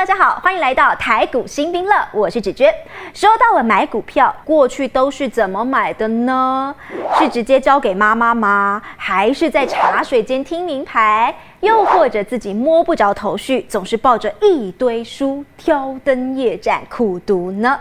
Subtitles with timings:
[0.00, 2.74] 大家好，欢迎来到台股新兵乐，我是芷娟。
[3.12, 6.74] 说到了买股票，过去都是怎么买的呢？
[7.18, 8.80] 是直接交给妈妈吗？
[8.96, 11.34] 还是在茶水间听名牌？
[11.60, 17.78] 又或者自己摸不着头绪，总是抱着一堆书挑灯夜战苦读呢？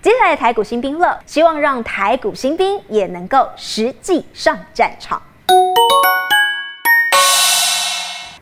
[0.00, 5.20] 接下来的台股新兵乐，希望让台股新兵也能够实际上战场。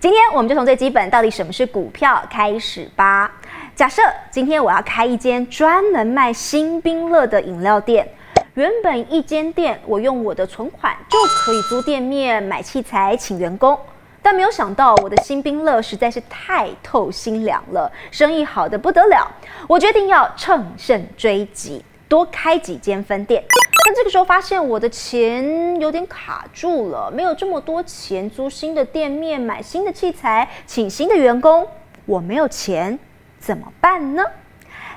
[0.05, 3.33] 今天我们就从最基本，到底什么是股票开始吧。
[3.75, 8.07] 假设今天我要开一间专门卖新冰乐的饮料店，
[8.53, 13.79] 原本一间店我用我的存款就可以租店面、买器材、请员工，
[14.21, 19.27] 但没有想到我的新兵乐实在是太透心凉了，生意好的不得了，
[19.67, 23.43] 我决定要乘胜追击，多开几间分店。
[23.87, 31.69] 但这个时候发现我的钱有点卡住了，没有这么多钱租新的店面、买新的器材、请新的员工，
[32.07, 32.99] 我没有钱
[33.39, 34.25] 怎么办呢？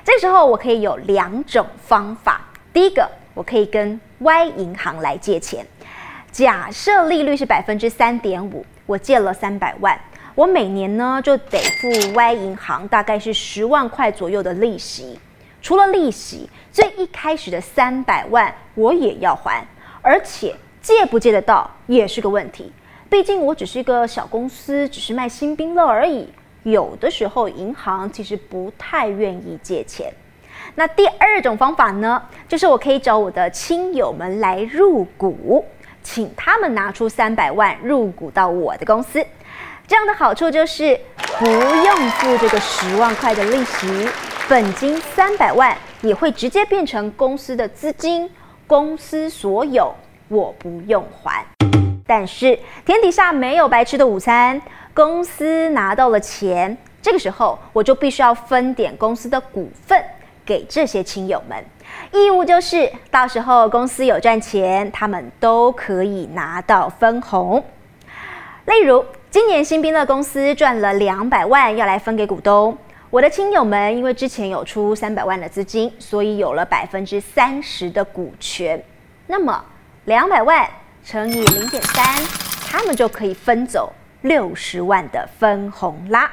[0.02, 2.40] 这时候我可以有两种方法。
[2.72, 5.66] 第一个，我可以跟 Y 银行来借钱，
[6.32, 10.00] 假设利率是百分之三点五，我借了三百万，
[10.34, 15.20] 我每年呢就得付 Y 银行大概是十万块左右的利息。
[15.60, 19.66] 除了利息，最一开始的三百万我也要还，
[20.00, 22.72] 而且借不借得到也是个问题。
[23.10, 26.28] 毕竟我只是一个小公司，只是卖新兵乐而已。
[26.62, 30.12] 有的时候银行其实不太愿意借钱。
[30.74, 35.64] 那第二种方法呢，就是我可以找我的亲友们来入股，
[36.02, 39.24] 请他们拿出三百万入股到我的公司。
[39.86, 40.98] 这样的好处就是
[41.38, 44.08] 不用付这个十万块的利息。
[44.48, 48.26] 本金三百万也会直接变成公司的资金，
[48.66, 49.94] 公司所有，
[50.28, 51.44] 我不用还。
[52.06, 54.58] 但是天底下没有白吃的午餐，
[54.94, 60.02] 公司拿到了钱，这个时候我就必须要分点公司的股份
[60.46, 61.62] 给这些亲友们，
[62.10, 67.62] 义务就是到时候公司有赚钱，他们都可以拿到分红。
[68.64, 72.74] 例如今年新兵乐公司赚了两百万，要来分给股东。
[73.10, 78.82] 我的亲友们，因为之前有出三百万的资金，所以有了百分之三十的股权。
[79.26, 79.64] 那么
[80.04, 80.68] 两百万
[81.02, 82.04] 乘以零点三，
[82.70, 86.30] 他们就可以分走六十万的分红啦。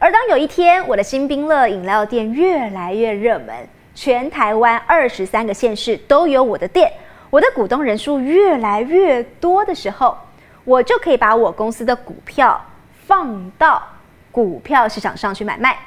[0.00, 3.54] 而当有一天我的新冰乐饮料店越来越热门，
[3.94, 6.92] 全台湾二十三个县市都有我的店，
[7.30, 10.18] 我的股东人数越来越多的时候，
[10.64, 12.60] 我就可以把我公司的股票
[13.06, 13.80] 放到。
[14.34, 15.78] 股票市场上去买卖，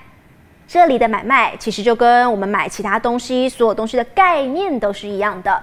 [0.70, 5.62] 这里的买卖其实就跟我们买其他东西，所有东西的概念都是一样的，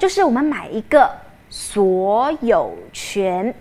[0.00, 1.08] 就是我们买一个
[1.48, 3.54] 所有权。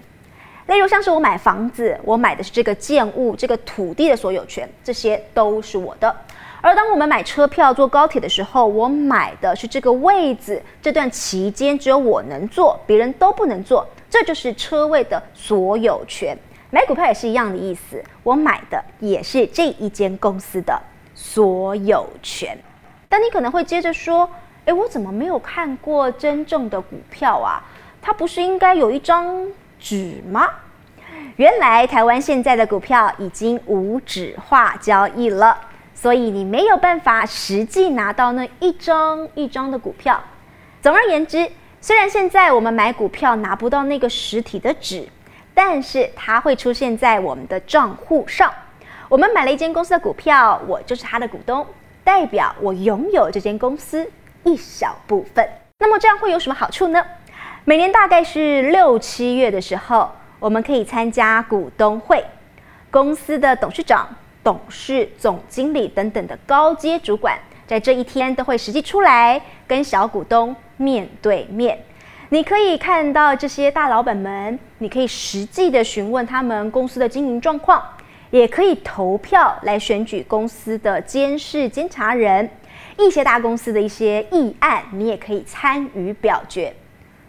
[0.65, 6.13] 例如像是我买房子，我买的是这个建物、这个土地的所有权，这些都是我的。
[6.59, 16.35] 而当我们买车票坐高铁的时候，我买的是这个位子，这段期间只有我能坐，别人都不能坐，这就是车位的所有权。
[16.69, 20.77] 买股票也是一样的意思，我买的也是这一间公司的
[21.15, 22.57] 所有权。
[23.07, 24.29] 但你可能会接着说
[24.65, 27.63] ：“诶，我怎么没有看过真正的股票啊？
[28.01, 29.47] 它不是应该有一张
[29.79, 30.49] 纸吗？”
[31.37, 35.57] 原来台湾现在的股票已经无纸化交易了，
[35.93, 40.21] 所以你没有办法实际拿到那一张一张的股票。
[40.81, 41.49] 总而言之，
[41.79, 45.07] 虽然现在我们买股票拿不到那个实体的纸。
[45.57, 48.53] 但是它会出现在我们的账户上。
[49.09, 51.65] 我们买了一间公司的股票，我就是它的股东，
[52.03, 54.07] 代表我拥有这间公司
[54.43, 55.49] 一小部分。
[55.79, 57.03] 那么这样会有什么好处呢？
[57.65, 62.23] 每年大概是六七月的时候，我们可以参加股东会，
[62.91, 64.07] 公司的董事长、
[64.43, 67.35] 董事、总经理等等的高阶主管，
[67.65, 71.83] 在这一天都会实际出来跟小股东面对面。
[72.29, 77.81] 你可以看到这些大老板们，你可以实际的询问他们公司的经营状况，
[78.31, 82.49] 也可以投票来选举公司的监事监察人。
[82.97, 86.73] 一些大公司的一些议案，你也可以参与表决。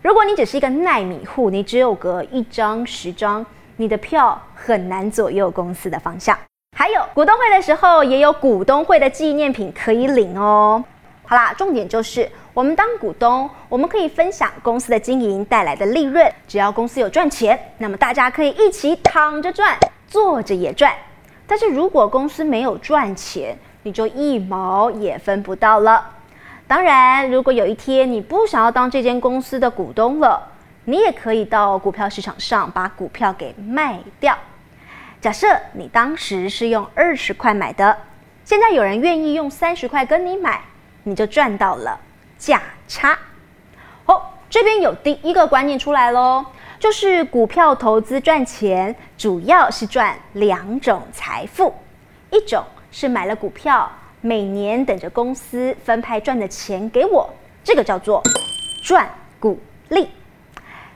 [0.02, 3.46] 如果你只是一个耐米户，你只有个一张十张，
[3.76, 6.36] 你的票很难左右公司的方向。
[6.76, 10.82] 还有股东会的时候，也有股东会的纪念品可以领哦。
[11.30, 16.26] 好啦，重点就是我们当股东，我们可以分享公司的经营带来的利润。
[16.46, 19.76] 只要公司有赚钱，那么大家可以一起躺着赚，
[20.06, 20.90] 坐着也赚。
[21.46, 26.02] 但是如果公司没有赚钱，你就一毛也分不到了。
[26.66, 30.42] 当然，如果有一天你不想要当这间公司的股东了，
[30.86, 34.34] 你也可以到股票市场上把股票给卖掉。
[35.20, 37.94] 假设你当时是用二十块买的，
[38.46, 40.62] 现在有人愿意用三十块跟你买，
[41.08, 41.98] 你就赚到了
[42.36, 43.18] 价差。
[44.04, 46.44] 哦，这边有第一个观念出来喽，
[46.78, 51.74] 就是股票投资赚钱，主要是赚两种财富，
[52.30, 53.90] 一种是买了股票，
[54.20, 57.28] 每年等着公司分派赚的钱给我，
[57.64, 58.22] 这个叫做
[58.82, 59.08] 赚
[59.40, 59.58] 股
[59.88, 60.04] 利；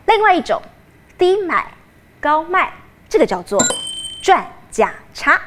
[0.06, 0.60] 另外一种，
[1.16, 1.66] 低买
[2.20, 2.72] 高卖，
[3.08, 3.58] 这个叫做
[4.22, 5.40] 赚价差。